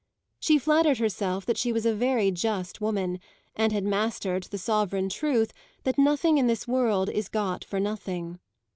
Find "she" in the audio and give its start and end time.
0.39-0.57, 1.59-1.71